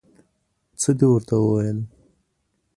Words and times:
څه 0.81 0.89
دې 0.99 1.05
ورته 1.11 1.35
وویل؟ 1.39 1.79